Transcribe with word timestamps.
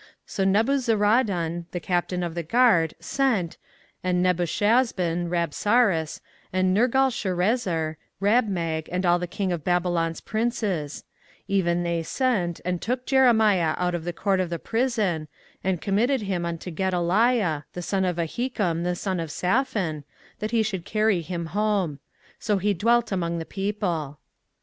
24:039:013 0.01 0.09
So 0.31 0.45
Nebuzaradan 0.45 1.65
the 1.69 1.79
captain 1.79 2.23
of 2.23 2.33
the 2.33 2.41
guard 2.41 2.95
sent, 2.99 3.57
and 4.03 4.25
Nebushasban, 4.25 5.29
Rabsaris, 5.29 6.21
and 6.51 6.75
Nergalsharezer, 6.75 7.97
Rabmag, 8.19 8.89
and 8.91 9.05
all 9.05 9.19
the 9.19 9.27
king 9.27 9.51
of 9.51 9.63
Babylon's 9.63 10.19
princes; 10.19 11.03
24:039:014 11.47 11.47
Even 11.49 11.83
they 11.83 12.01
sent, 12.01 12.59
and 12.65 12.81
took 12.81 13.05
Jeremiah 13.05 13.75
out 13.77 13.93
of 13.93 14.03
the 14.03 14.11
court 14.11 14.39
of 14.39 14.49
the 14.49 14.57
prison, 14.57 15.27
and 15.63 15.79
committed 15.79 16.21
him 16.23 16.45
unto 16.47 16.71
Gedaliah 16.71 17.65
the 17.73 17.83
son 17.83 18.03
of 18.03 18.17
Ahikam 18.17 18.81
the 18.83 18.95
son 18.95 19.19
of 19.19 19.29
Shaphan, 19.29 20.03
that 20.39 20.49
he 20.49 20.63
should 20.63 20.83
carry 20.83 21.21
him 21.21 21.45
home: 21.45 21.99
so 22.39 22.57
he 22.57 22.73
dwelt 22.73 23.11
among 23.11 23.37
the 23.37 23.45
people. 23.45 24.17